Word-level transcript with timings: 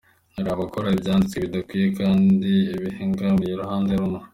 Hari 0.35 0.47
ababona 0.51 0.89
ko 0.93 0.97
ivyanditswe 0.97 1.37
bidakwiye 1.45 1.87
kandi 1.99 2.49
bihengamiye 2.81 3.51
uruhande 3.55 3.91
rumwe. 3.99 4.19